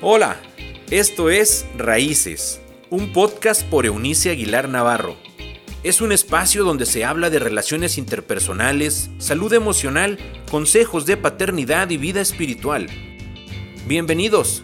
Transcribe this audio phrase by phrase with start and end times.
[0.00, 0.40] Hola,
[0.92, 5.16] esto es Raíces, un podcast por Eunice Aguilar Navarro.
[5.82, 10.16] Es un espacio donde se habla de relaciones interpersonales, salud emocional,
[10.52, 12.86] consejos de paternidad y vida espiritual.
[13.88, 14.62] Bienvenidos.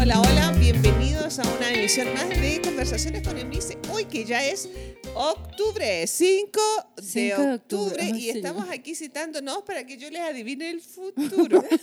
[0.00, 3.78] Hola, hola, bienvenidos a una emisión más de Conversaciones con Eunice.
[3.92, 4.68] Hoy que ya es
[5.14, 6.60] octubre, 5
[6.96, 8.36] de 5 de octubre, octubre, y señor.
[8.36, 11.64] estamos aquí citándonos para que yo les adivine el futuro.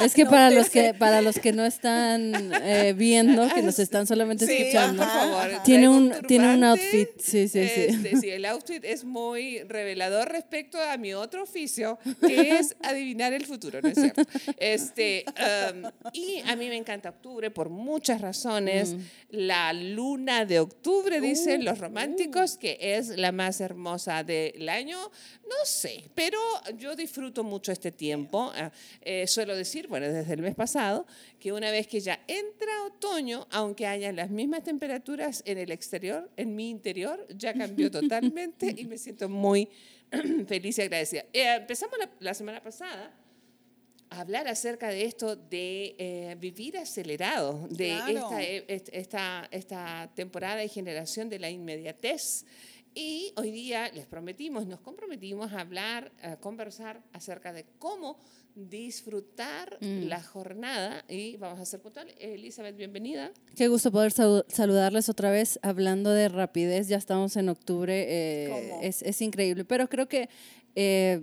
[0.00, 2.32] Es que para los que para los que no están
[2.62, 5.62] eh, viendo, que nos están solamente Sí, escuchando, por favor.
[5.62, 7.80] tiene traigo un tiene un outfit, sí, sí, sí.
[7.88, 13.34] Este, sí, el outfit es muy revelador respecto a mi otro oficio, que es adivinar
[13.34, 14.22] el futuro, ¿no es cierto?
[14.56, 15.24] Este,
[15.74, 18.96] um, y a mí me encanta octubre por muchas razones.
[19.30, 24.98] La luna de octubre, dicen los románticos, que es la más hermosa del año.
[25.42, 26.38] No sé, pero
[26.78, 28.52] yo disfruto mucho este tiempo.
[28.54, 31.06] Ah, eh, suelo decir, bueno, desde el mes pasado,
[31.38, 36.30] que una vez que ya entra otoño, aunque hayan las mismas temperaturas en el exterior,
[36.36, 39.68] en mi interior ya cambió totalmente y me siento muy
[40.46, 41.24] feliz y agradecida.
[41.32, 43.21] Eh, empezamos la, la semana pasada
[44.20, 48.18] hablar acerca de esto de eh, vivir acelerado, de Claro.
[48.18, 52.44] esta, eh, est- esta, esta temporada y generación de la inmediatez.
[52.94, 58.18] Y hoy día les prometimos, nos comprometimos a hablar, a conversar acerca de cómo
[58.54, 62.14] disfrutar la jornada y vamos a ser puntuales.
[62.18, 63.32] Elizabeth, bienvenida.
[63.56, 66.88] Qué gusto poder salu- saludarles otra vez hablando de rapidez.
[66.88, 69.64] Ya estamos en octubre, eh, es, es increíble.
[69.64, 70.28] Pero creo que
[70.74, 71.22] eh,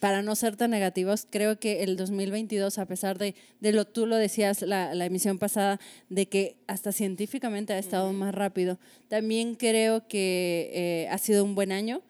[0.00, 4.06] para no ser tan negativos, creo que el 2022, a pesar de, de lo tú
[4.06, 8.78] lo decías la, la emisión pasada, de que hasta científicamente ha estado más rápido,
[9.08, 12.00] también creo que eh, ha sido un buen año.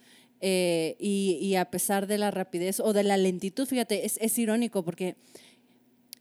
[0.40, 4.38] eh, y, y a pesar de la rapidez o de la lentitud, fíjate, es, es
[4.38, 5.16] irónico porque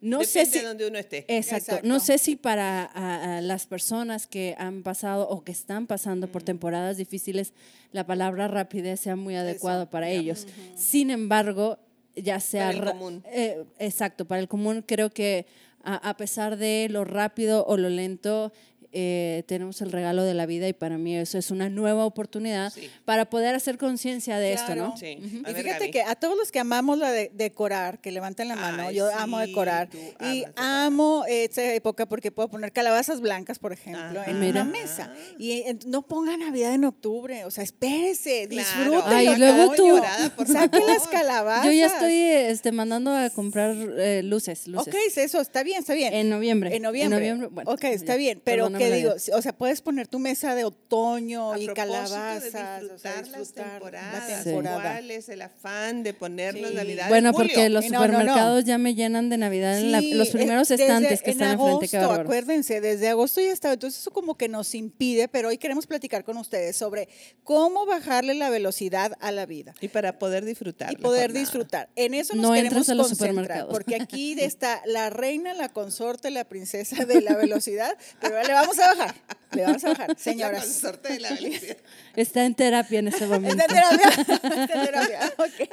[0.02, 0.60] no sé si...
[0.60, 1.26] de donde uno esté.
[1.28, 1.66] Exacto.
[1.74, 1.88] Exacto.
[1.88, 6.28] No sé si para a- a las personas que han pasado o que están pasando
[6.28, 6.32] Mm.
[6.32, 7.54] por temporadas difíciles,
[7.92, 10.48] la palabra rapidez sea muy adecuado Eso, para ellos.
[10.76, 11.80] Sin embargo,
[12.16, 12.70] ya sea...
[12.72, 13.24] el ra- común.
[13.28, 15.46] eh, exacto, para el común creo que
[15.84, 18.52] a, a pesar de lo rápido o lo lento,
[18.92, 22.72] eh, tenemos el regalo de la vida y para mí eso es una nueva oportunidad
[22.74, 22.90] Sí.
[23.06, 24.76] para poder hacer conciencia de esto.
[24.76, 24.96] ¿no?
[24.98, 25.18] Sí.
[25.20, 25.92] Y ver, fíjate Gaby.
[25.92, 29.08] que a todos los que amamos la de decorar, que levanten la mano, Ay, yo
[29.10, 29.90] sí, amo decorar.
[30.22, 34.30] Y amo esta época porque puedo poner calabazas blancas, por ejemplo, Ajá.
[34.32, 34.62] en Mira.
[34.62, 35.14] una mesa.
[35.38, 38.62] Y eh, no ponga Navidad en octubre, o sea, espérese, Claro.
[38.64, 39.14] disfruten.
[39.18, 41.66] Ay, luego tú- Llorada, por las calabazas.
[41.66, 44.94] Yo ya estoy este, mandando a comprar eh, luces, luces.
[44.94, 46.14] Ok, eso está bien, está bien.
[46.14, 46.76] En noviembre.
[46.76, 47.48] En noviembre.
[47.52, 48.42] bueno, ok, está ya, bien.
[48.44, 49.20] Pero perdóname que la digo, idea.
[49.20, 52.42] si- o sea, puedes poner tu mesa de otoño A y calabazas.
[52.44, 54.30] de o sea, disfrutar, las temporadas.
[54.30, 54.82] la temporada.
[54.82, 56.76] ¿Cuál es el afán de ponernos Sí.
[56.76, 57.52] Navidad Bueno, en julio?
[57.54, 58.12] porque los Y no, no, no.
[58.14, 61.48] supermercados ya me llenan de Navidad en la- los primeros eh, desde- estantes que están
[61.50, 61.88] en enfrente.
[61.88, 62.30] Qué agosto, bárbaro.
[62.30, 63.74] acuérdense, desde agosto ya estaba.
[63.74, 67.08] Entonces eso como que nos impide, pero hoy queremos platicar con ustedes sobre
[67.44, 69.74] cómo bajarle la velocidad a la vida.
[69.82, 70.92] Y para poder disfrutar.
[70.92, 71.40] Y poder jornada.
[71.40, 71.90] disfrutar.
[71.96, 73.72] En eso nos No queremos a los concentrar, supermercados.
[73.72, 78.69] porque aquí está la reina, la consorte, la princesa de la velocidad, pero le vamos
[78.78, 79.16] a bajar,
[79.54, 80.82] le vamos a bajar, La señoras.
[81.02, 81.30] de la.
[82.16, 83.58] Está en terapia en este momento.
[83.58, 85.70] Está en terapia, está en terapia, ok.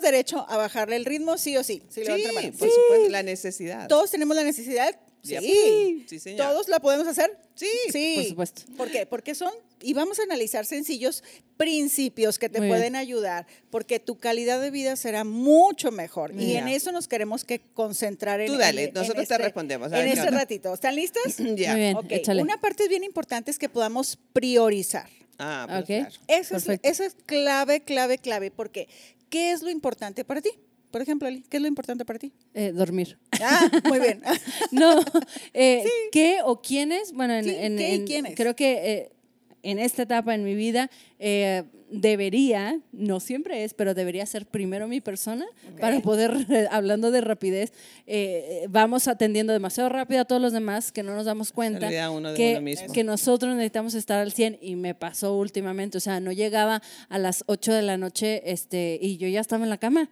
[0.00, 1.82] Tenemos derecho a bajarle el ritmo, sí o sí.
[1.90, 2.22] Sí, Sí,
[2.58, 3.88] por supuesto, la necesidad.
[3.88, 4.98] Todos tenemos la necesidad.
[5.24, 6.04] Ya, Sí.
[6.08, 6.48] sí, señor.
[6.48, 7.30] ¿Todos la podemos hacer?
[7.54, 8.14] Sí, Sí.
[8.16, 8.62] por supuesto.
[8.76, 9.06] ¿Por qué?
[9.06, 11.22] Porque son, y vamos a analizar sencillos
[11.56, 12.76] principios que te Muy bien.
[12.78, 16.32] pueden ayudar, porque tu calidad de vida será mucho mejor.
[16.36, 19.92] Y en eso nos queremos que concentrar en Tú dale, en- en nosotros te respondemos.
[19.92, 20.40] A En ver, ¿qué este onda?
[20.40, 20.74] ratito.
[20.74, 21.22] ¿Están listas?
[21.56, 21.70] Ya.
[21.72, 22.42] Muy bien, échale.
[22.42, 25.08] Una parte bien importante es que podamos priorizar.
[25.38, 26.10] Ah, pues claro.
[26.26, 28.88] Eso es, eso es clave, clave, clave, porque
[29.32, 30.50] ¿qué es lo importante para ti?
[30.90, 32.34] Por ejemplo, Ali, ¿qué es lo importante para ti?
[32.52, 33.18] Eh, dormir.
[33.40, 34.20] Ah, muy bien.
[34.72, 35.00] No,
[35.54, 37.12] eh, ¿qué o quiénes?
[37.14, 38.34] Bueno, en, Sí, en- ¿qué y quiénes?
[38.36, 39.12] creo que eh,
[39.62, 44.88] en esta etapa en mi vida eh, debería, no siempre es, pero debería ser primero
[44.88, 45.44] mi persona
[45.78, 46.32] para poder,
[46.70, 47.72] hablando de rapidez,
[48.06, 51.88] eh, vamos atendiendo demasiado rápido a todos los demás que no nos damos cuenta
[52.92, 57.18] que nosotros necesitamos estar al 100 y me pasó últimamente, o sea, no llegaba a
[57.18, 60.10] las 8 de la noche este, y yo ya estaba en la cama.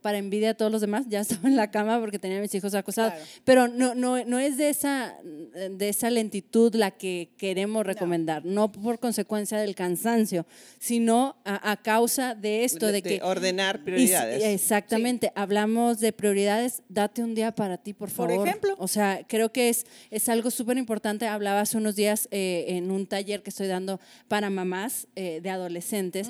[0.00, 2.54] Para envidia a todos los demás, ya estaba en la cama porque tenía a mis
[2.54, 3.14] hijos acostados.
[3.14, 3.26] Claro.
[3.44, 8.72] Pero no, no, no es de esa, de esa lentitud la que queremos recomendar, no,
[8.72, 10.46] por consecuencia del cansancio,
[10.78, 13.20] sino a, a causa de esto, de, que...
[13.22, 14.44] ordenar y prioridades.
[14.44, 18.46] exactamente, hablamos de prioridades, date un día para ti, por Por favor.
[18.46, 18.74] ejemplo.
[18.78, 21.26] O sea, creo que es, es algo súper importante.
[21.26, 25.50] Hablaba hace unos días eh, en un taller que estoy dando para mamás eh, de
[25.50, 26.28] adolescentes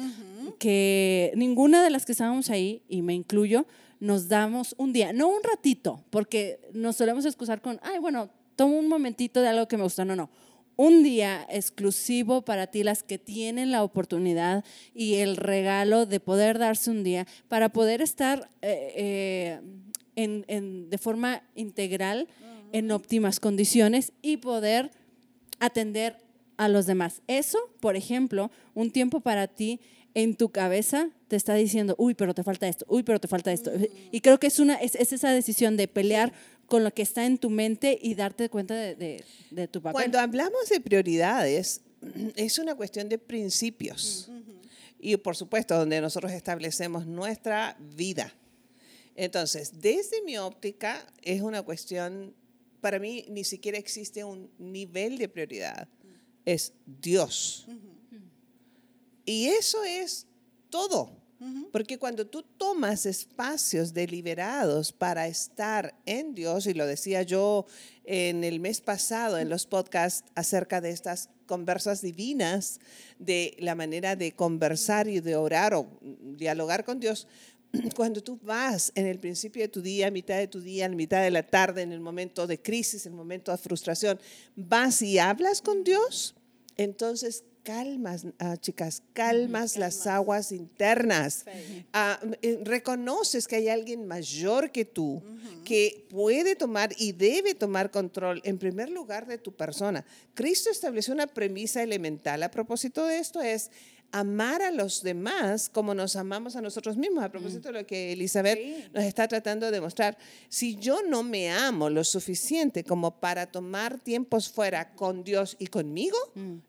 [0.58, 3.66] que ninguna de las que estábamos ahí, y me incluyo,
[4.00, 8.78] nos damos un día, no un ratito, porque nos solemos excusar con, ay, bueno, tomo
[8.78, 10.30] un momentito de algo que me gustó, no, no.
[10.76, 16.58] Un día exclusivo para ti, las que tienen la oportunidad y el regalo de poder
[16.58, 19.60] darse un día para poder estar eh, eh,
[20.16, 22.26] en- en- de forma integral,
[22.72, 24.90] en óptimas condiciones y poder
[25.60, 26.16] atender
[26.56, 27.22] a los demás.
[27.28, 29.80] Eso, por ejemplo, un tiempo para ti
[30.14, 33.52] en tu cabeza te está diciendo, uy, pero te falta esto, uy, pero te falta
[33.52, 33.72] esto.
[34.12, 36.32] Y creo que es, una, es, es esa decisión de pelear
[36.66, 39.92] con lo que está en tu mente y darte cuenta de, de- de tu papel.
[39.94, 41.82] Cuando hablamos de prioridades,
[42.36, 44.30] es una cuestión de principios.
[45.00, 48.32] Y por supuesto, donde nosotros establecemos nuestra vida.
[49.16, 52.34] Entonces, desde mi óptica, es una cuestión,
[52.80, 55.88] para mí ni siquiera existe un nivel de prioridad.
[56.46, 57.66] Es Dios.
[59.24, 60.26] Y eso es
[60.70, 61.24] todo.
[61.72, 67.66] Porque cuando tú tomas espacios deliberados para estar en Dios, y lo decía yo
[68.04, 72.80] en el mes pasado en los podcasts acerca de estas conversas divinas,
[73.18, 75.86] de la manera de conversar y de orar o
[76.38, 77.26] dialogar con Dios,
[77.96, 80.96] cuando tú vas en el principio de tu día, a mitad de tu día, en
[80.96, 84.18] mitad de la tarde, en el momento de crisis, en el momento de frustración,
[84.56, 86.34] vas y hablas con Dios,
[86.76, 91.44] entonces calmas, ah, chicas, calmas las aguas internas.
[91.92, 95.22] Ah, eh, reconoces que hay alguien mayor que tú
[95.64, 100.04] que puede tomar y debe tomar control en primer lugar de tu persona.
[100.34, 103.70] Cristo estableció una premisa elemental a propósito de esto es
[104.14, 107.24] amar a los demás como nos amamos a nosotros mismos.
[107.24, 110.16] A propósito de lo que Elizabeth nos está tratando de demostrar,
[110.48, 115.66] si yo no me amo lo suficiente como para tomar tiempos fuera con Dios y
[115.66, 116.16] conmigo,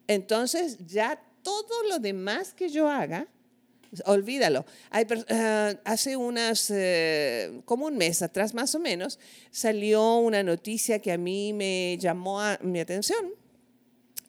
[0.07, 3.27] entonces ya todo lo demás que yo haga,
[4.05, 4.65] olvídalo.
[4.89, 9.19] Hay, ah, hace unas, eh, como un mes atrás más o menos,
[9.51, 13.44] salió una noticia que a mí me llamó a mi atención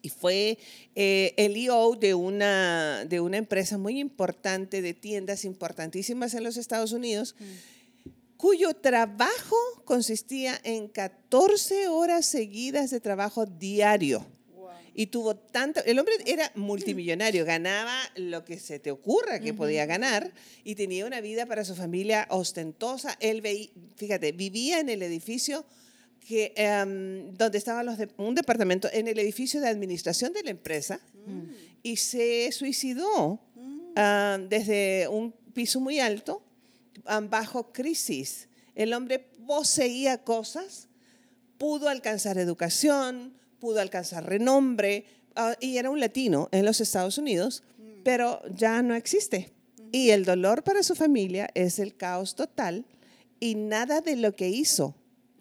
[0.07, 0.57] y fue
[0.95, 6.55] eh, el EO de una, de una empresa muy importante de tiendas importantísimas en los
[6.55, 7.35] Estados Unidos,
[8.37, 14.25] cuyo trabajo consistía en 14 horas seguidas de trabajo diario.
[14.93, 19.85] Y tuvo tanto, el hombre era multimillonario, ganaba lo que se te ocurra que podía
[19.85, 20.31] ganar
[20.63, 23.17] y tenía una vida para su familia ostentosa.
[23.19, 25.65] Él veía, fíjate, vivía en el edificio
[26.27, 30.49] que, em, donde estaba los de- un departamento, en el edificio de administración de la
[30.51, 30.99] empresa
[31.83, 33.39] y se suicidó
[33.99, 36.43] ah, desde un piso muy alto
[37.29, 38.47] bajo crisis.
[38.75, 40.89] El hombre poseía cosas,
[41.57, 47.63] pudo alcanzar educación, pudo alcanzar renombre, ah, y era un latino en los Estados Unidos,
[48.03, 49.51] pero ya no existe.
[49.91, 52.85] Y el dolor para su familia es el caos total
[53.39, 54.93] y nada de lo que hizo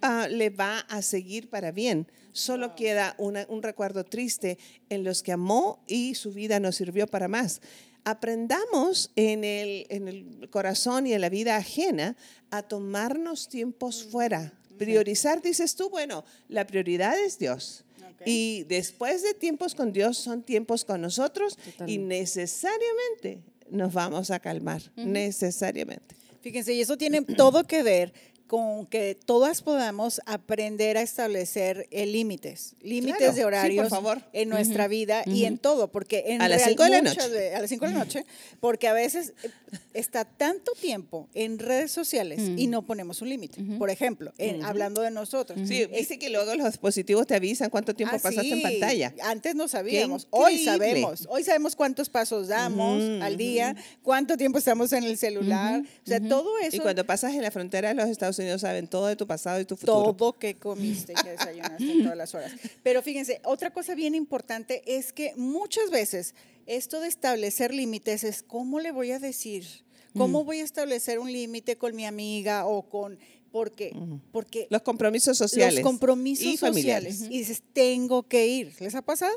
[0.07, 2.07] ah, le va a seguir para bien.
[2.33, 4.59] Solo queda una- un recuerdo triste
[4.89, 7.61] en los que amó y su vida nos sirvió para más.
[8.05, 12.17] Aprendamos en el, en el corazón y en la vida ajena
[12.51, 14.53] a tomarnos tiempos fuera.
[14.79, 17.85] Priorizar, dices tú, bueno, la prioridad es Dios.
[18.25, 24.39] Y después de tiempos con Dios son tiempos con nosotros y necesariamente nos vamos a
[24.41, 26.15] calmar, necesariamente.
[26.41, 28.13] Fíjense, y eso tiene todo que ver
[28.47, 33.89] con que todas podamos aprender a establecer eh, límites, límites Claro, sí, de por horarios
[33.89, 34.23] favor.
[34.33, 37.55] en nuestra vida y en todo, porque en A las real- cinco de la noche.
[37.55, 38.25] a las 5 de la noche,
[38.61, 39.51] porque a veces eh,
[39.97, 43.63] está tanto tiempo en redes sociales y no ponemos un límite.
[43.79, 45.59] Por ejemplo, en- hablando de nosotros.
[45.67, 49.15] Sí, dice que luego los dispositivos te avisan cuánto tiempo Ah, pasaste en pantalla.
[49.23, 51.27] Antes no sabíamos, hoy sabemos.
[51.31, 55.83] Hoy sabemos cuántos pasos damos al día, cuánto tiempo estamos en el celular.
[55.83, 56.77] O sea, todo eso.
[56.77, 59.61] Y cuando pasas en la frontera de los Estados Unidos saben todo de tu pasado
[59.61, 60.15] y tu futuro.
[60.15, 62.53] todo que comiste y que desayunaste en todas las horas.
[62.83, 66.35] Pero fíjense, otra cosa bien importante es que muchas veces
[66.67, 69.65] esto de establecer límites es cómo le voy a decir,
[70.17, 73.19] cómo voy a establecer un límite con mi amiga o con
[73.53, 73.95] porque
[74.33, 75.77] porque Los compromisos sociales.
[75.77, 77.15] los compromisos y familiares.
[77.15, 78.75] sociales y dices tengo que ir.
[78.81, 79.33] ¿Les ha pasado?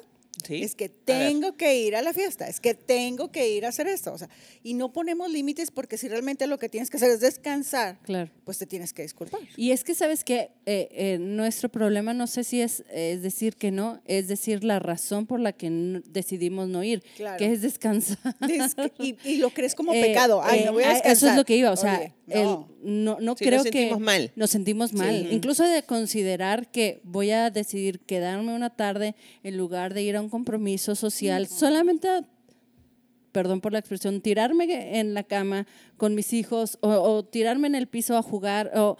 [0.45, 0.63] Sí.
[0.63, 3.87] Es que tengo que ir a la fiesta, es que tengo que ir a hacer
[3.87, 4.29] esto, o sea,
[4.63, 8.31] y no ponemos límites porque si realmente lo que tienes que hacer es descansar, Claro.
[8.45, 9.39] pues te tienes que disculpar.
[9.57, 10.49] Y es que, ¿sabes que
[11.19, 15.39] nuestro problema no sé si es, es decir que no, es decir la razón por
[15.39, 17.37] la que no- decidimos no ir, Claro.
[17.37, 18.17] que es descansar.
[18.39, 20.41] Des- y, y lo crees como Eh, pecado.
[20.43, 21.11] Ay, eh, no voy a descansar.
[21.11, 22.43] Eso es lo que iba, o sea, Oye, el-
[22.83, 23.17] no.
[23.19, 24.31] no, creo nos que sentimos mal.
[24.35, 25.27] nos sentimos mal.
[25.31, 30.21] Incluso de considerar que voy a decidir quedarme una tarde en lugar de ir a
[30.21, 32.25] un compromiso social, solamente a
[33.31, 35.67] perdón por la expresión, tirarme en la cama
[35.97, 38.97] con mis hijos o, o tirarme en el piso a jugar o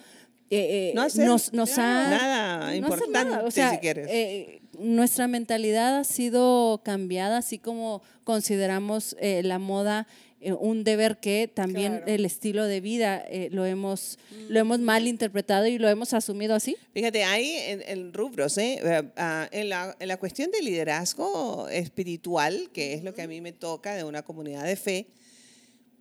[0.52, 3.44] eh, eh, No hacer nos, nos ha- nada importante, nada.
[3.46, 4.08] O sea, si quieres.
[4.10, 10.08] eh, nuestra mentalidad ha sido cambiada, así como consideramos la moda
[10.42, 12.12] eh, un deber que también Claro.
[12.14, 14.18] el estilo de vida eh, lo hemos
[14.48, 16.76] lo hemos mal interpretado y lo hemos asumido así.
[16.94, 18.80] Fíjate, hay en, en rubros, ¿eh?
[19.18, 23.42] Ah, en, la, en la cuestión de liderazgo espiritual, que es lo que a mí
[23.42, 25.08] me toca de una comunidad de fe,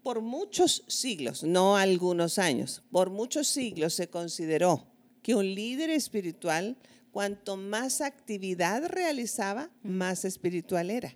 [0.03, 4.87] por muchos siglos, no algunos años, por muchos siglos se consideró
[5.23, 6.77] que un líder espiritual,
[7.11, 11.15] cuanto más actividad realizaba, más espiritual era.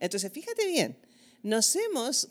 [0.00, 0.98] Entonces, fíjate bien,
[1.46, 2.28] nos hemos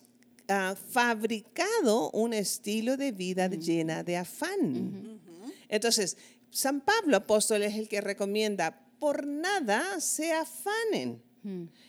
[0.50, 5.22] ah, fabricado un estilo de vida llena de afán.
[5.70, 6.18] Entonces,
[6.52, 11.24] San Pablo apóstol es el que recomienda, por nada se afanen.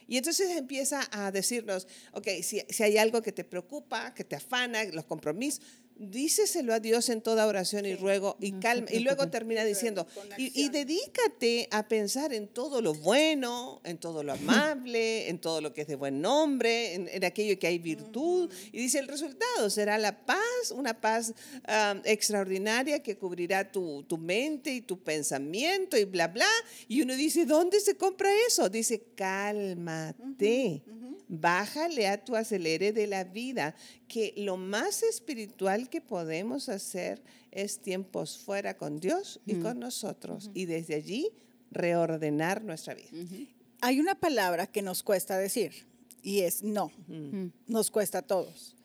[0.07, 4.37] Y entonces empieza a decirnos, ok, si, si hay algo que te preocupa, que te
[4.37, 5.63] afana, los compromisos,
[5.99, 8.89] díceselo a Dios en toda oración y ruego y calma.
[8.91, 14.23] Y luego termina diciendo, y, y dedícate a pensar en todo lo bueno, en todo
[14.23, 17.79] lo amable, en todo lo que es de buen nombre, en, en aquello que hay
[17.79, 18.51] virtud.
[18.73, 21.33] Y dice, el resultado será la paz, una paz
[21.65, 26.49] ah, extraordinaria que cubrirá tu, tu mente y tu pensamiento y bla, bla.
[26.89, 28.69] Y uno dice, ¿dónde se compra eso?
[28.69, 30.83] Dice, cálmate.
[31.29, 33.75] Bájale a tu acelere de la vida,
[34.07, 40.51] que lo más espiritual que podemos hacer es tiempos fuera con Dios y con nosotros.
[40.55, 41.31] Y desde allí
[41.71, 43.09] reordenar nuestra vida.
[43.81, 45.87] Hay una palabra que nos cuesta decir
[46.23, 46.93] y es no.
[47.67, 48.76] Nos cuesta a todos.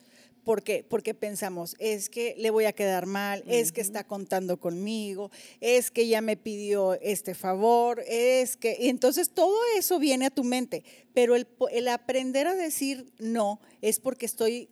[0.44, 0.84] ¿Por qué?
[0.88, 5.30] Porque pensamos, es que le voy a quedar mal, es que está contando conmigo,
[5.60, 8.76] es que ya me pidió este favor, es que...
[8.80, 10.82] Y entonces todo eso viene a tu mente,
[11.14, 14.68] pero el aprender a decir no es porque estoy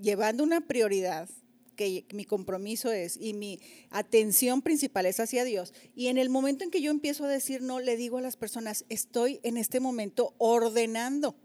[0.00, 1.28] llevando una prioridad
[1.74, 5.72] que mi compromiso es y mi atención principal es hacia Dios.
[5.94, 8.36] Y en el momento en que yo empiezo a decir no, le digo a las
[8.36, 11.36] personas, estoy en este momento ordenando,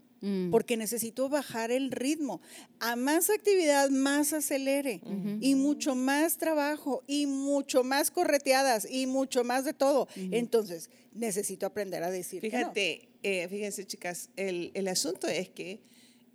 [0.50, 2.40] porque necesito bajar el ritmo.
[2.78, 5.00] A más actividad, más acelere
[5.40, 10.08] y mucho más trabajo y mucho más correteadas y mucho más de todo.
[10.16, 12.58] Entonces, necesito aprender a decir que no.
[12.58, 15.80] Fíjate, eh, fíjense chicas, el, el asunto es que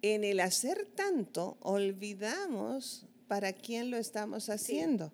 [0.01, 5.11] en el hacer tanto olvidamos para quién lo estamos haciendo.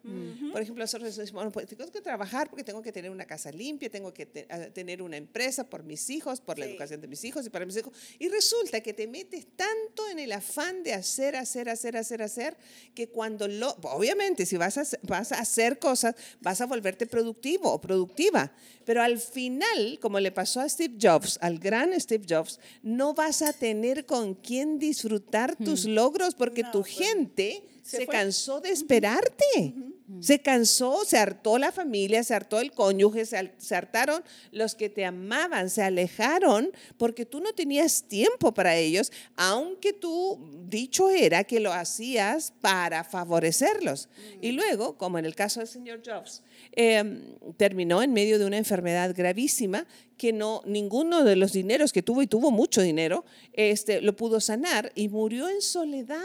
[0.51, 3.51] Por ejemplo, nosotros decimos, bueno, pues tengo que trabajar porque tengo que tener una casa
[3.51, 6.71] limpia, tengo que te- tener una empresa por mis hijos, por la Sí.
[6.71, 7.93] educación de mis hijos y para mis hijos.
[8.19, 12.57] Y resulta que te metes tanto en el afán de hacer, hacer, hacer, hacer, hacer,
[12.93, 17.71] que cuando lo, obviamente, si vas a, vas a hacer cosas, vas a volverte productivo
[17.71, 18.51] o productiva.
[18.85, 23.41] Pero al final, como le pasó a Steve Jobs, al gran Steve Jobs, no vas
[23.41, 29.73] a tener con quién disfrutar tus logros porque tu gente se cansó de esperarte.
[30.19, 34.21] Se cansó, se hartó la familia, se hartó el cónyuge, se, hartaron
[34.51, 40.65] los que te amaban, se alejaron porque tú no tenías tiempo para ellos, aunque tú,
[40.67, 44.09] dicho era que lo hacías para favorecerlos.
[44.41, 48.57] Y luego, como en el caso del señor Jobs, eh, terminó en medio de una
[48.57, 54.01] enfermedad gravísima que no ninguno de los dineros que tuvo y tuvo mucho dinero este
[54.01, 56.19] lo pudo sanar y murió en soledad.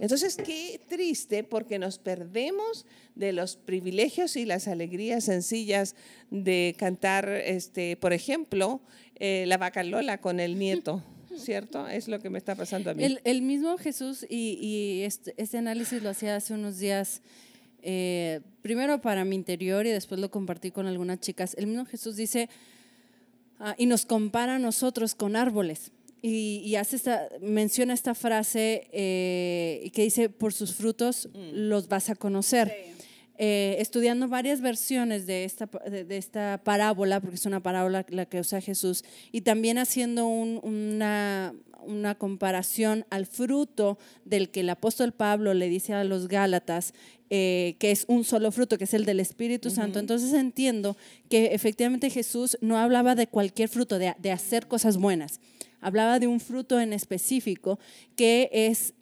[0.00, 5.96] Entonces, qué triste porque nos perdemos de los privilegios y las alegrías sencillas
[6.30, 8.80] de cantar, este, por ejemplo,
[9.16, 11.02] eh, la vaca Lola con el nieto,
[11.36, 11.88] ¿cierto?
[11.88, 13.02] Es lo que me está pasando a mí.
[13.02, 17.22] El, el mismo Jesús, y, y este, este análisis lo hacía hace unos días,
[17.82, 21.54] eh, primero para mi interior y después lo compartí con algunas chicas.
[21.58, 22.48] El mismo Jesús dice,
[23.58, 25.90] ah, y nos compara a nosotros con árboles.
[26.20, 32.10] Y, y hace esta, menciona esta frase eh, que dice, por sus frutos los vas
[32.10, 32.72] a conocer.
[33.40, 38.26] Eh, estudiando varias versiones de esta, de, de esta parábola, porque es una parábola la
[38.26, 41.54] que usa Jesús, y también haciendo un- una,
[41.86, 46.94] una comparación al fruto del que el apóstol Pablo le dice a los Gálatas,
[47.30, 50.00] eh, que es un solo fruto, que es el del Espíritu Santo.
[50.00, 50.96] Entonces entiendo
[51.30, 55.38] que efectivamente Jesús no hablaba de cualquier fruto, de, de hacer cosas buenas.
[55.80, 57.78] Hablaba de un fruto en específico
[58.16, 58.94] que es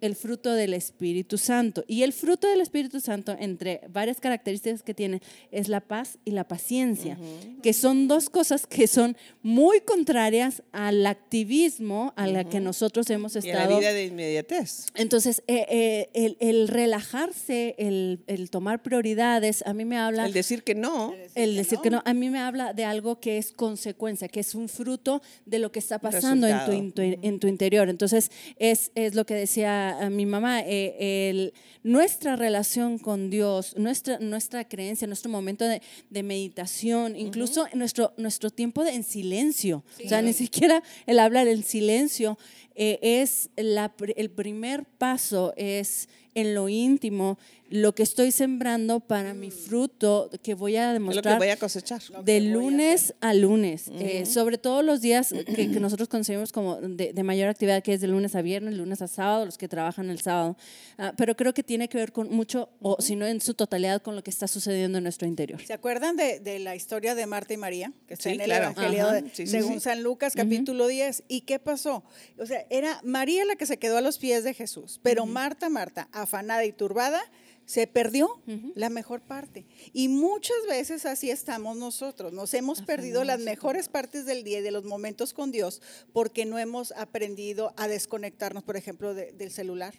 [0.00, 1.84] el fruto del Espíritu Santo.
[1.88, 5.20] Y el fruto del Espíritu Santo, entre varias características que tiene,
[5.50, 7.18] es la paz y la paciencia,
[7.64, 13.34] que son dos cosas que son muy contrarias al activismo a la que nosotros hemos
[13.34, 14.86] y a la estado vida de inmediatez.
[14.94, 20.32] entonces, eh, eh, el, el relajarse, el, el tomar prioridades, a mí me habla, El
[20.32, 21.12] decir que no.
[21.34, 24.54] el decir que no, a mí me habla de algo que es consecuencia, que es
[24.54, 27.88] un fruto de lo que está pasando pasando en tu, en interior.
[27.88, 33.74] Entonces, es, es lo que decía ah, mi mamá, eh, el- nuestra relación con Dios,
[33.76, 39.82] nuestra, nuestra creencia, nuestro momento de, de meditación, incluso nuestro, nuestro tiempo de, en silencio.
[40.04, 42.36] O sea, ni siquiera el hablar en silencio
[42.74, 47.38] eh, es la, el primer paso, es en lo íntimo,
[47.70, 51.48] lo que estoy sembrando para mi fruto que voy a Es lo que demostrar voy
[51.48, 52.00] a cosechar.
[52.24, 57.12] de lunes a lunes, eh, sobre todo los días que, que nosotros concebimos como de,
[57.12, 60.08] de mayor actividad, que es de lunes a viernes, lunes a sábado, los que trabajan
[60.08, 60.56] el sábado.
[60.98, 64.00] Ah, pero creo que tiene que ver con mucho, o si no en su totalidad,
[64.02, 65.60] con lo que está sucediendo en nuestro interior.
[65.66, 67.92] ¿Se acuerdan de, de la historia de Marta y María?
[68.06, 68.64] Que está Sí, en el claro.
[68.66, 69.80] Evangelio de- Sí, sí, según sí.
[69.80, 71.24] San Lucas, capítulo 10.
[71.28, 72.04] ¿Y qué pasó?
[72.38, 75.68] O sea, era María la que se quedó a los pies de Jesús, pero Marta,
[75.68, 77.20] Marta, afanada y turbada,
[77.66, 78.40] se perdió
[78.74, 79.64] la mejor parte.
[79.92, 82.32] Y muchas veces así estamos nosotros.
[82.32, 85.80] Nos hemos perdido las mejores partes del día y de los momentos con Dios
[86.12, 89.94] porque no hemos aprendido a desconectarnos, por ejemplo, de- del celular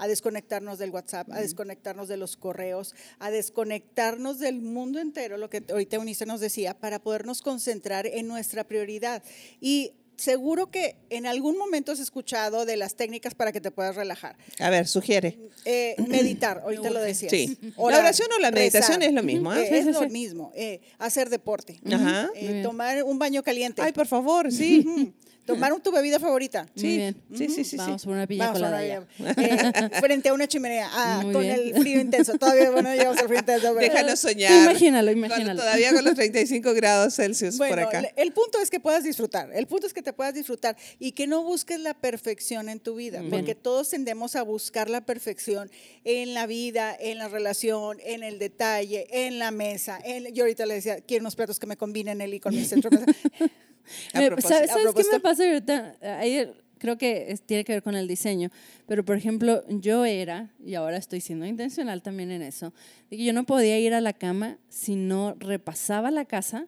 [0.00, 5.50] a desconectarnos del WhatsApp, a desconectarnos de los correos, a desconectarnos del mundo entero, lo
[5.50, 9.24] que ahorita Eunice nos decía, para podernos concentrar en nuestra prioridad.
[9.60, 13.96] Y seguro que en algún momento has escuchado de las técnicas para que te puedas
[13.96, 14.36] relajar.
[14.58, 15.38] A ver, sugiere.
[15.64, 17.30] Eh, meditar, ahorita lo decías.
[17.30, 17.56] Sí.
[17.62, 19.08] La Orar, oración o la meditación rezar.
[19.08, 19.60] es lo mismo, ¿ah?
[19.60, 20.52] Eh, es lo mismo.
[20.54, 21.80] Eh, hacer deporte.
[21.90, 22.28] Ajá.
[22.34, 23.80] Eh, tomar un baño caliente.
[23.80, 25.14] Ay, por favor, sí.
[25.48, 25.54] Ujú.
[25.56, 26.66] Tomar un- tu bebida favorita.
[26.76, 27.16] Muy bien.
[27.34, 27.76] Sí, sí, sí, sí.
[27.76, 29.00] Vamos por una piña Vamos a colada eh,
[30.00, 31.54] frente a una chimenea, ah, Muy con bien.
[31.54, 32.36] el frío intenso.
[32.38, 33.74] Todavía, bueno, llegamos al frío intenso.
[33.74, 34.52] pero- Déjanos soñar.
[34.64, 35.60] Imagínalo, Con- imagínalo.
[35.60, 38.02] todavía con los 35 grados Celsius por acá.
[38.16, 39.50] el punto es que puedas disfrutar.
[39.54, 42.94] El punto es que te puedas disfrutar y que no busques la perfección en tu
[42.96, 45.70] vida, porque todos tendemos a buscar la perfección
[46.04, 49.98] en la vida, en la relación, en el detalle, en la mesa.
[50.04, 52.64] en- yo ahorita le decía, quiero unos platos que me combinen él y con mi
[52.64, 52.90] centro.
[54.14, 55.96] A propósito- ¿Sabes, a sabes qué me pasa ahorita?
[56.20, 58.50] Ayer creo que es- tiene que ver con el diseño,
[58.86, 62.72] pero por ejemplo, yo era, y ahora estoy siendo intencional también en eso,
[63.10, 66.66] de que yo no podía ir a la cama si no repasaba la casa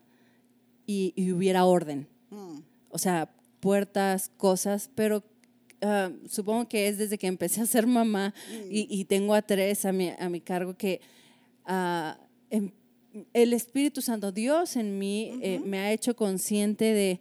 [0.86, 2.08] y, y hubiera orden.
[2.30, 2.58] Mm.
[2.88, 5.22] O sea, puertas, cosas, pero
[5.82, 8.34] ah, supongo que es desde que empecé a ser mamá
[8.68, 11.00] y, y tengo a tres a mi, a mi cargo que
[12.50, 12.72] em-
[13.32, 17.20] el Espíritu Santo, Dios en mí, eh, me ha hecho consciente de,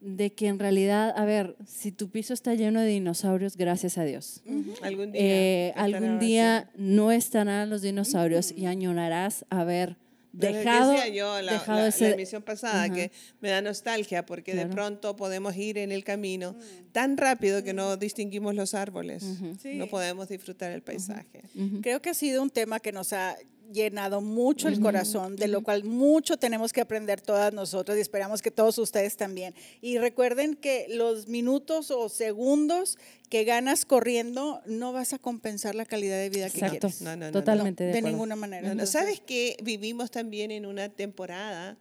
[0.00, 4.04] de que en realidad, a ver, si tu piso está lleno de dinosaurios, gracias a
[4.04, 4.42] Dios.
[4.82, 5.20] Algún día.
[5.22, 9.96] Eh, algún día no estarán los dinosaurios y añorarás haber
[10.32, 12.08] dejado, decía yo la, dejado la- ese...
[12.10, 12.94] la emisión pasada Ajá.
[12.94, 13.10] que
[13.40, 16.54] me da nostalgia porque de pronto podemos ir en el camino
[16.92, 19.24] tan rápido que no distinguimos los árboles.
[19.60, 19.74] Sí.
[19.74, 21.42] No podemos disfrutar el paisaje.
[21.82, 23.36] Creo que ha sido un tema que nos ha
[23.72, 28.42] llenado mucho el corazón, de lo cual mucho tenemos que aprender todas nosotros y esperamos
[28.42, 29.54] que todos ustedes también.
[29.80, 35.84] Y recuerden que los minutos o segundos que ganas corriendo no vas a compensar la
[35.84, 37.02] calidad de vida que Exacto, quieres.
[37.02, 37.32] No, no, no, no.
[37.32, 38.62] totalmente de de ninguna manera.
[38.62, 41.76] No, no, Entonces, ¿Sabes que vivimos también en una temporada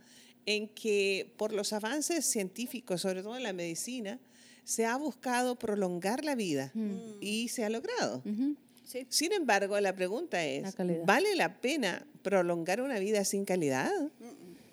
[0.46, 4.20] en que por los avances científicos, sobre todo en la medicina,
[4.64, 6.74] se ha buscado prolongar la vida
[7.22, 8.22] y se ha logrado?
[8.26, 8.56] Ujú.
[8.88, 9.06] Sí.
[9.10, 10.76] Sin embargo, la pregunta es.
[11.06, 13.92] ¿vale la pena prolongar una vida sin calidad?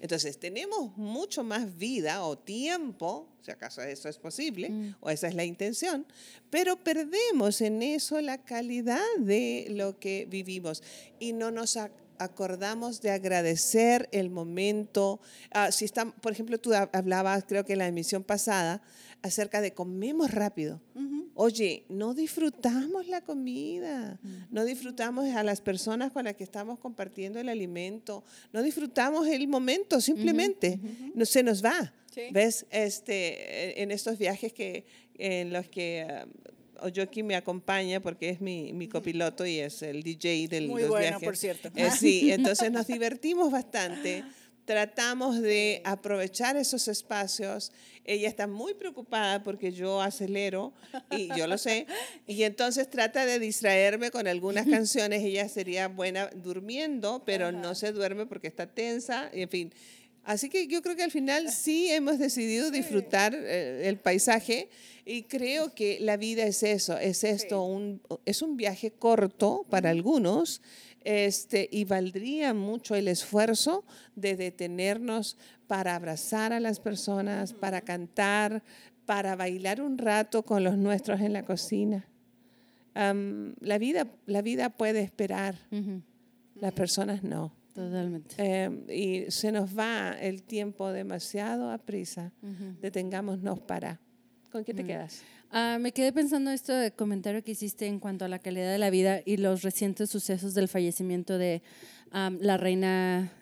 [0.00, 5.34] Entonces, tenemos mucho más vida o tiempo, si acaso eso es posible, o esa es
[5.34, 6.06] la intención,
[6.50, 10.82] pero perdemos en eso la calidad de lo que vivimos
[11.18, 11.78] y no nos
[12.18, 15.20] acordamos de agradecer el momento.
[15.50, 18.82] Ah, si están, por ejemplo, tú hab- hablabas, creo que en la emisión pasada,
[19.22, 20.80] acerca de comemos rápido.
[21.36, 27.40] Oye, no disfrutamos la comida, no disfrutamos a las personas con las que estamos compartiendo
[27.40, 28.22] el alimento,
[28.52, 30.78] no disfrutamos el momento, simplemente
[31.14, 31.92] no, se nos va.
[32.14, 32.22] Sí.
[32.30, 32.66] ¿Ves?
[32.70, 34.84] Este, en estos viajes que,
[35.18, 36.30] en los que um,
[36.80, 40.90] Oyoki me acompaña porque es mi, mi copiloto y es el DJ de Muy los
[40.90, 41.24] bueno, viajes.
[41.24, 41.70] por cierto.
[41.74, 44.24] Eh, sí, entonces nos divertimos bastante.
[44.64, 47.70] Tratamos de aprovechar esos espacios.
[48.04, 50.72] Ella está muy preocupada porque yo acelero
[51.10, 51.86] y yo lo sé.
[52.26, 55.22] Y entonces trata de distraerme con algunas canciones.
[55.22, 59.30] Ella sería buena durmiendo, pero no se duerme porque está tensa.
[59.34, 59.74] Y en fin.
[60.24, 64.70] Así que yo creo que al final sí hemos decidido disfrutar eh, el paisaje
[65.04, 69.90] y creo que la vida es eso, es esto, un, es un viaje corto para
[69.90, 70.62] algunos
[71.04, 73.84] este, y valdría mucho el esfuerzo
[74.16, 78.62] de detenernos para abrazar a las personas, para cantar,
[79.04, 82.08] para bailar un rato con los nuestros en la cocina.
[82.94, 85.56] La, vida, la vida puede esperar,
[86.54, 87.52] las personas no.
[87.74, 88.36] Totalmente.
[88.38, 92.32] Eh, y se nos va el tiempo demasiado a prisa.
[92.42, 92.76] Ujú.
[92.80, 94.00] Detengámonos para
[94.54, 95.22] ¿Con qué te quedas?
[95.50, 98.78] Ah, me quedé pensando esto de comentario que hiciste en cuanto a la calidad de
[98.78, 101.60] la vida y los recientes sucesos del fallecimiento de
[102.12, 103.32] am, la reina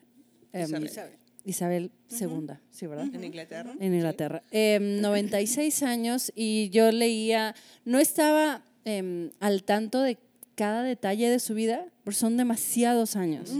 [0.55, 1.19] em, Isabel.
[1.45, 3.15] Isabel II, ¿sí, verdad?
[3.15, 3.75] En Inglaterra.
[3.79, 4.43] En Inglaterra.
[4.51, 10.17] Em, 96 años y yo leía, no estaba em, al tanto de
[10.55, 13.53] cada detalle de su vida, porque son demasiados años.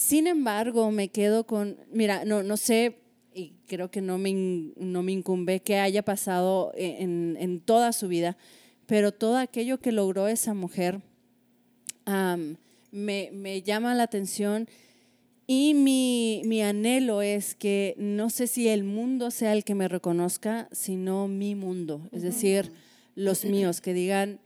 [0.00, 3.02] Sin embargo, me quedo con, mira, no, no sé,
[3.34, 4.32] y creo que no me,
[4.76, 8.38] no me incumbe que haya pasado en, en toda su vida,
[8.86, 11.02] pero todo aquello que logró esa mujer
[12.06, 14.70] me, me llama la atención
[15.46, 19.86] y mi, mi anhelo es que no sé si el mundo sea el que me
[19.86, 22.72] reconozca, sino mi mundo, es decir,
[23.16, 24.40] los míos, que digan,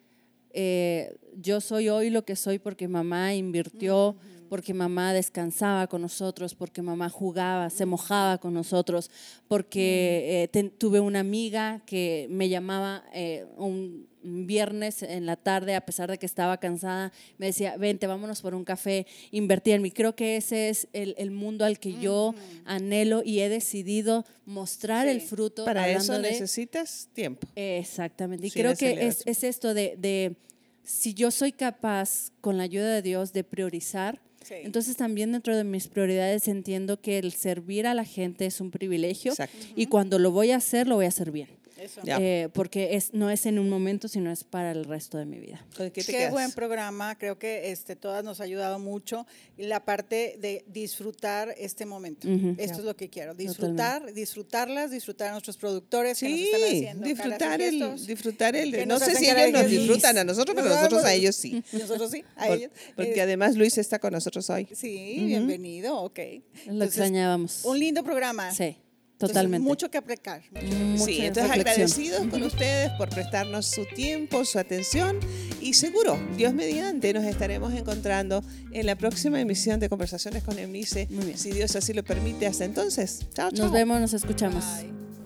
[0.50, 4.16] eh, yo soy hoy lo que soy porque mamá invirtió,
[4.48, 9.10] porque mamá descansaba con nosotros, porque mamá jugaba, se mojaba con nosotros,
[9.48, 15.74] porque eh, ten- tuve una amiga que me llamaba eh, un viernes en la tarde,
[15.74, 19.82] a pesar de que estaba cansada, me decía, vente, vámonos por un café, invertí en
[19.82, 19.90] mí.
[19.90, 25.06] Creo que ese es el, el mundo al que yo anhelo y he decidido mostrar
[25.08, 25.66] el fruto.
[25.66, 27.46] Para eso de- necesitas tiempo.
[27.54, 28.46] Exactamente.
[28.46, 30.36] Y Sin creo que es, es esto de, de
[30.82, 34.54] si yo soy capaz, con la ayuda de Dios, de priorizar, Sí.
[34.62, 38.70] entonces también dentro de mis prioridades entiendo que el servir a la gente es un
[38.70, 39.56] privilegio Exacto.
[39.74, 41.48] y cuando lo voy a hacer, lo voy a hacer bien.
[41.84, 42.00] Eso.
[42.06, 45.38] Eh, porque es, no es en un momento, sino es para el resto de mi
[45.38, 45.64] vida.
[45.76, 46.32] ¿Con qué te Qué quedas?
[46.32, 49.26] buen programa, creo que este, todas nos ha ayudado mucho.
[49.56, 52.26] Y la parte de disfrutar este momento.
[52.58, 56.62] Esto es lo que quiero, disfrutar, disfrutarlas, disfrutar a nuestros productores que nos Sí, están
[56.68, 58.06] haciendo disfrutar el, gestos.
[58.06, 58.72] disfrutar el.
[58.72, 61.62] Que No sé si ellos nos disfrutan a nosotros, pero Nos nosotros a ellos sí.
[61.72, 62.70] Nosotros sí, a Por- ellos.
[62.96, 64.68] porque Eh, además Luis está con nosotros hoy.
[64.72, 66.18] Sí, bienvenido, ok.
[66.66, 67.64] Lo extrañábamos.
[67.64, 68.52] Un lindo programa.
[68.52, 68.76] Sí,
[69.24, 69.66] Entonces, totalmente.
[69.68, 70.42] mucho que aplicar.
[70.52, 71.60] Mucha Sí, entonces reflexión.
[71.60, 75.18] agradecidos con ustedes por prestarnos su tiempo, su atención
[75.60, 81.38] y seguro, Dios mediante, nos estaremos encontrando en la próxima emisión de Conversaciones con bien.
[81.38, 82.46] si Dios así lo permite.
[82.46, 83.64] Hasta entonces, chao, chao.
[83.66, 84.64] Nos vemos, nos escuchamos.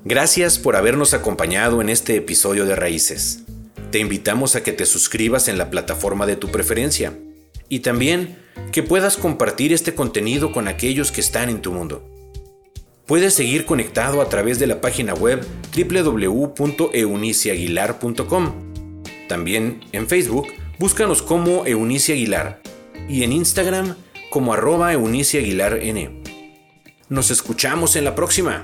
[0.04, 3.40] Gracias por habernos acompañado en este episodio de Raíces.
[3.90, 7.14] Te invitamos a que te suscribas en la plataforma de tu preferencia
[7.68, 8.36] y también
[8.72, 12.08] que puedas compartir este contenido con aquellos que están en tu mundo.
[13.08, 15.40] Puedes seguir conectado a través de la página web
[15.74, 18.52] www.euniciaguilar.com.
[19.26, 22.60] También en Facebook, búscanos como Eunice Aguilar
[23.08, 23.96] y en Instagram
[24.28, 26.22] como arroba Eunice N.
[27.08, 28.62] Nos escuchamos en la próxima.